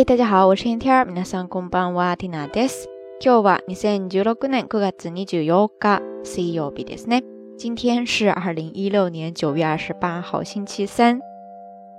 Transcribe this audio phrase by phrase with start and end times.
[0.00, 1.06] 嗨，大家好，我是天天。
[1.06, 2.88] 皆さんこんばんは、ティナです。
[3.20, 7.22] 今日は二千十六年九月二十四日、水曜日ですね。
[7.56, 11.20] 今天是二零一六年九月二十八号，星期三。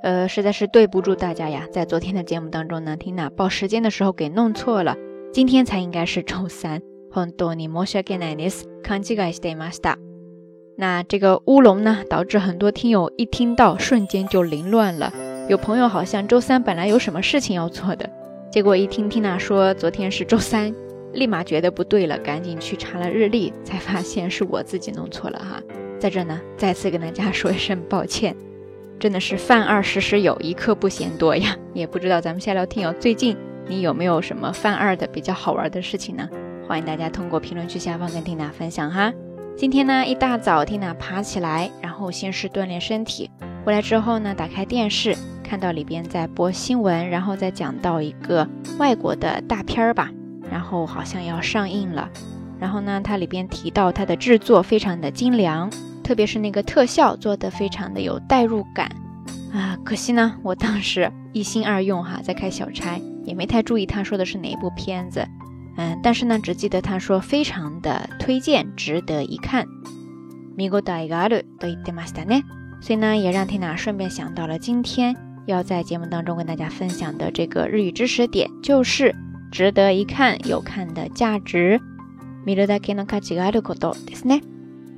[0.03, 4.95] 呃，实在是对不住大家呀，在昨天的节目当中呢，缇娜报时间的时候给弄错了，
[5.33, 6.81] 今天才应该是周三。
[7.11, 8.67] 本当に申し訳ないです。
[8.83, 9.97] 勘違いしていました。
[10.77, 15.11] 那这个乌龙呢，导致很多听友一听到瞬间就凌乱了。
[15.48, 18.08] 有朋友好像周三本来有什么事情要做的，
[18.50, 20.72] 结果一听缇娜说昨天是周三，
[21.12, 25.60] 立马觉得不对了，赶紧去查了日历，才发现是我自己弄错了哈。
[25.98, 28.36] 在这呢，再次跟大家说一声抱歉，
[29.00, 31.56] 真的是犯二时时有，一刻不嫌多呀。
[31.74, 36.28] 也不知道咱们下聊听友最近你有没有什么犯二的比较好玩的事情呢？
[36.68, 39.12] 欢迎大家通过评论区下方跟缇娜分享哈。
[39.56, 43.28] 今天呢，一大早缇娜爬起来，然后先是锻炼身体，
[43.65, 45.15] 回来之后呢，打开电视。
[45.43, 48.45] 看到里边在播新闻，然后再讲到一个
[48.77, 50.11] 外国的大片儿吧，
[50.51, 52.09] 然后好像要上映了。
[52.59, 55.71] 然后呢，它里边提到它的制作非常的精良，
[56.03, 58.91] 特别是那个特效做的非常的有代入感
[59.53, 59.77] 啊。
[59.85, 65.25] 可惜呢，我当时一心二用哈，在开小差，也没太注意他说的是哪一部片子。
[65.77, 69.65] 嗯，但是呢，只记得他说非常的推荐，值得一看。
[70.57, 72.43] 見応えがあると言ってましたね。
[72.81, 75.15] 所以呢，也让缇娜顺便想到了今天。
[75.47, 79.15] 要在节目当中跟大家分享的这个日语知识点，就是
[79.49, 81.79] 值得一看，有看的价值。
[82.45, 84.41] 見るだけの価値があることですね。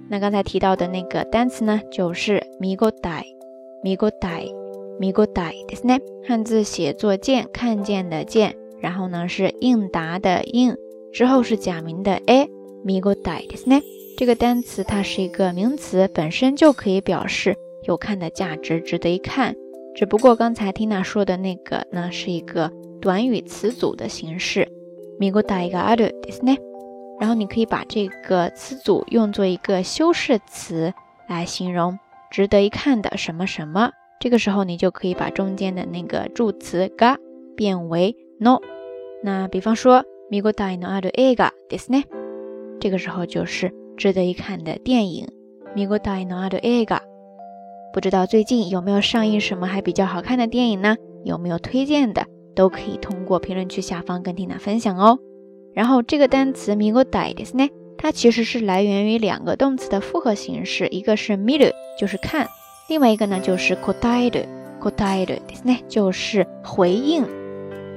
[0.09, 3.23] 那刚才提到的那个单词呢，就是見応え、
[3.83, 4.51] 見応え、
[4.99, 6.01] 見応えですね。
[6.27, 10.75] 汉字写作见，看见的见，然后呢是应答的应，
[11.13, 12.47] 之后是假名的え、
[12.83, 13.83] 見応えですね。
[14.17, 19.55] 这个单词它是一个名词，本身就可以表示 有看的价值，值得一看。
[19.95, 24.67] 只不过刚才缇娜说的那个呢，是一个短语词组的形式，
[25.19, 26.57] 미고다이가아르데스 네。
[27.19, 30.93] 然后你可以把这个词组用作一个修饰词
[31.27, 31.99] 来形容
[32.31, 33.91] 值得一看的什么什么。
[34.21, 37.17] 这个时候你就可以把中间的那个助词が
[37.57, 38.59] 变为 no。
[39.21, 42.03] 那比方说미고다이노아르에가데스 네。
[42.79, 45.27] 这个时候就是值得一看的电影，
[45.75, 47.01] 미고다이노아르에 가。
[47.93, 50.95] 不知道最近有没有上映什么还比较好看的电影呢？
[51.25, 52.25] 有没有推荐的，
[52.55, 55.19] 都可以通过评论区下方跟缇娜分享哦。
[55.73, 62.47] 然后这个单词 migo dai ですね，它其实是来源于两个动词的复合形式，一个是 miru 就是看，
[62.87, 67.25] 另外一个呢就是 kodai，kodai ですね就是回应。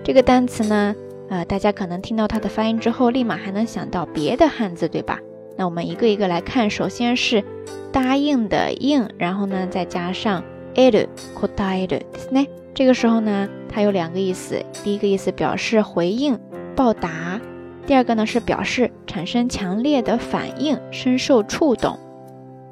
[0.03, 0.94] 这个单词呢，
[1.28, 5.21] 呃，大家可能听到它的发音之后，立马还能想到别的汉字，对吧？
[5.57, 7.44] 那我们一个一个来看，首先是
[7.91, 10.44] 答应的应，然后呢再加上
[10.75, 12.00] ed kodaed
[12.31, 12.45] 呢，
[12.75, 16.40] 这个时候呢它有两个意思，第一个意思表示回应
[16.75, 17.41] 报答，
[17.88, 21.97] 第二个呢是表示产生强烈的反应，深受触动。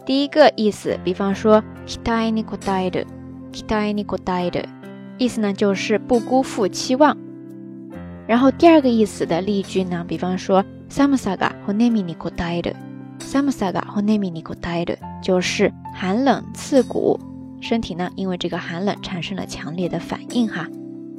[0.06, 4.64] 第一个意思，比方说 kidai ni kodaed，kidai ni kodaed，
[5.18, 7.18] 意思呢就是不辜负期望。
[8.28, 10.64] 然后第二个意思的例句呢，比方说。
[10.95, 12.75] 寒さが骨身に応える。
[13.19, 17.21] 寒さが骨身に応える，就是寒冷刺骨，
[17.61, 20.67] 身体呢因为这个寒冷产生了强烈的反应哈。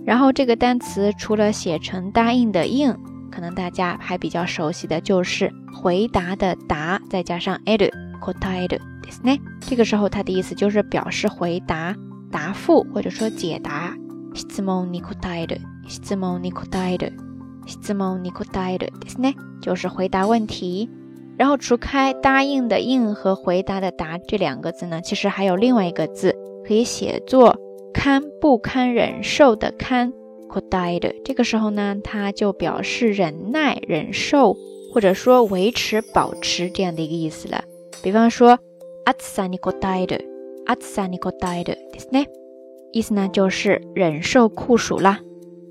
[0.03, 2.97] 然后这个单词除了写成答应的应，
[3.31, 9.39] 可能大家还比较熟悉的就是回答的答，再加上える、答えるですね。
[9.61, 11.95] 这个时候它的意思就是表示回答、
[12.31, 13.93] 答复或者说解答。
[14.33, 17.13] 質問に答える、質問に答える。
[17.65, 20.89] 質問に答えるですね，就是回答问题。
[21.37, 26.35] 然后除开答应的应和回答的答这两个字呢，其实还有另外一个字
[26.67, 27.55] 可以写作
[27.93, 30.13] 堪不堪忍受的堪
[30.69, 31.21] 答える。
[31.23, 34.55] 这个时候呢，它就表示忍耐、忍受，
[34.93, 37.63] 或者说维持、保持这样的一个意思了。
[38.03, 38.59] 比方说
[39.05, 40.25] 暑さに答える、
[40.67, 42.27] 暑さに答えるですね，
[42.91, 45.21] 意思呢就是忍受酷暑啦。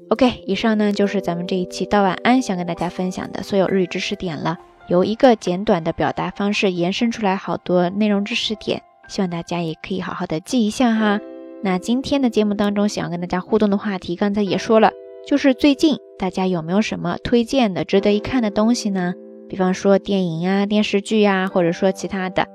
[0.10, 4.58] OK，以上呢就是咱们这一期道晚安想跟大家分享的所有日语知识点了。
[4.88, 11.20] 由一个简短的表达方式延伸出来好多内容知识点，希望大家也可以好好的记一下哈。
[11.64, 14.92] 那今天的节目当中想要跟大家互动的话题，刚才也说了，
[15.26, 19.16] 就是最近大家有没有什么推荐的值得一看的东西呢？
[19.50, 22.46] 比方说电影呀、电视剧呀，或者说其他的，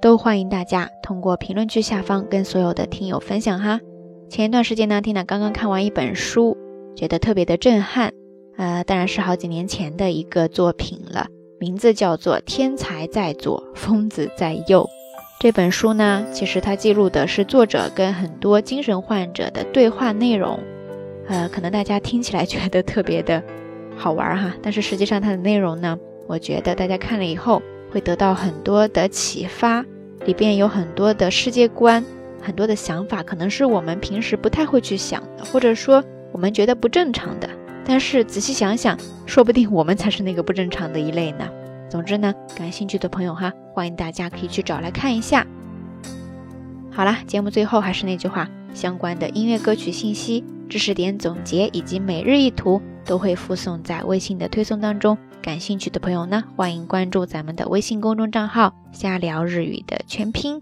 [0.00, 3.80] 都欢迎大家通过评论区下方跟所有的听友分享哈。
[4.30, 6.56] 前一段时间呢，缇娜刚刚看完一本书。
[6.96, 8.12] 觉得特别的震撼，
[8.56, 11.26] 呃，当然是好几年前的一个作品了，
[11.58, 14.84] 名字叫做《天才在左，疯子在右》。
[15.40, 20.58] 这本书呢，其实它记录的是作者跟很多精神患者的对话内容。
[21.26, 23.42] 呃，可能大家听起来觉得特别的
[23.96, 29.84] 好玩哈，但是实际上它的内容呢，我觉得大家看了以后会得到很多的启发，
[30.24, 32.04] 里边有很多的世界观，
[32.40, 36.02] 很多的想法，可能是我们平时不太会去想的，或者说
[36.34, 37.48] 我们觉得不正常的，
[37.84, 41.48] 但是仔细想想，说不定我们才是那个不正常的一类呢。
[41.88, 45.46] 总之呢，感兴趣的朋友哈，欢迎大家可以去找来看一下。
[46.90, 55.16] 好啦，节目最后还是那句话，相关的音乐歌曲信息、知识点总结以及每日一图都会附送在微信的推送当中。
[55.40, 60.60] 感兴趣的朋友呢，欢迎关注咱们的微信公众账号“瞎聊日语”的全拼。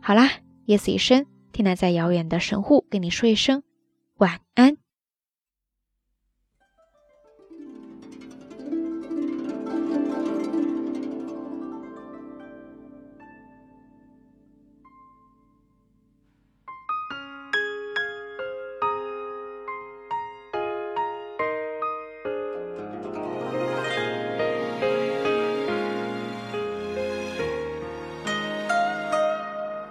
[0.00, 0.30] 好啦，
[0.64, 3.62] 夜色已深，天南在遥远的神户跟你说一声
[4.16, 4.81] 晚安。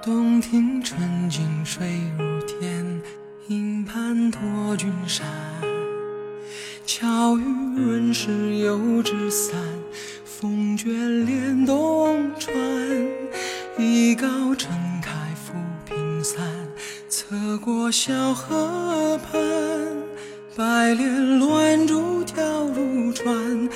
[0.03, 3.01] 洞庭春景水如天，
[3.49, 5.23] 映盘托君山。
[6.87, 7.43] 巧遇
[7.77, 9.55] 润湿油纸伞，
[10.25, 12.51] 风卷帘动船。
[13.77, 14.71] 一篙撑
[15.03, 15.53] 开浮
[15.85, 16.41] 萍散，
[17.07, 19.39] 侧过小河畔。
[20.55, 23.69] 白莲乱珠跳入船，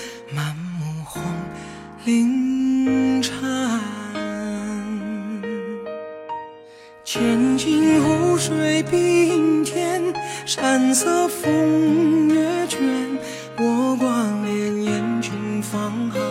[8.46, 10.14] 水碧天，
[10.46, 12.80] 山色风月卷。
[13.56, 16.22] 波光潋滟，君芳寒，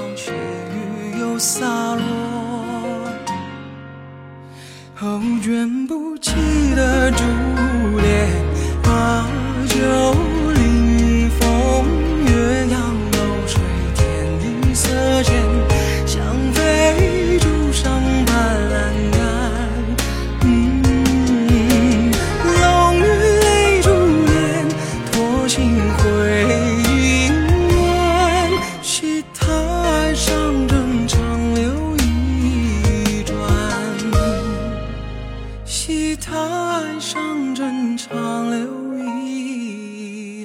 [36.04, 40.42] 戏台上正长留一。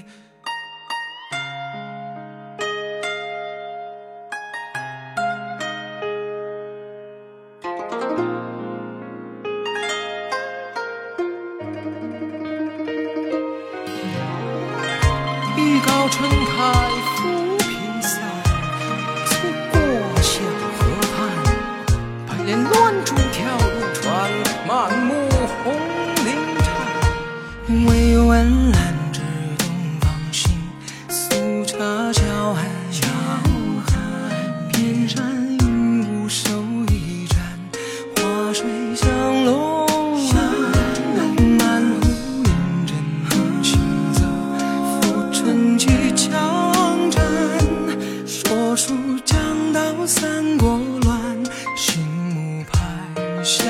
[15.58, 17.09] 一篙撑开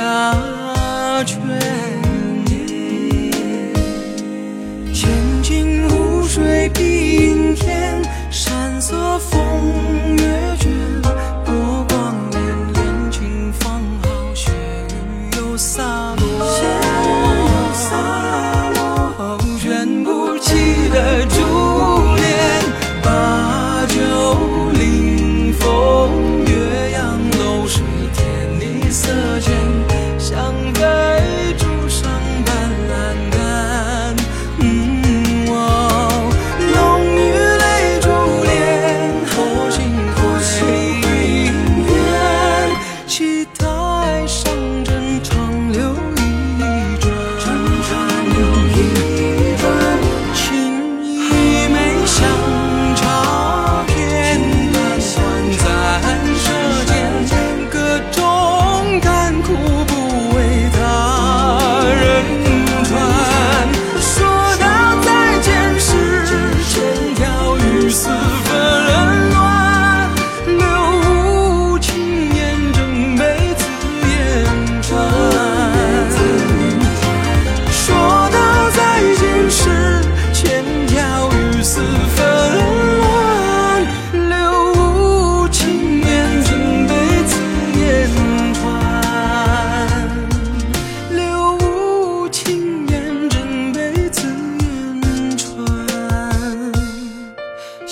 [0.09, 2.08] 拍下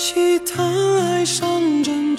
[0.00, 2.17] 西塘爱上珍。